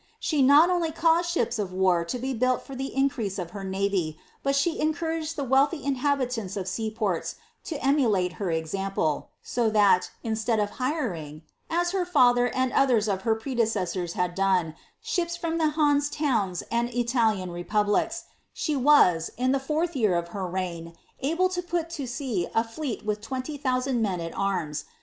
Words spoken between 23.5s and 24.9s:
thousand men at arms.